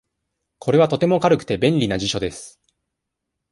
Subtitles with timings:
[0.57, 2.59] これはとても軽くて、便利な辞書です。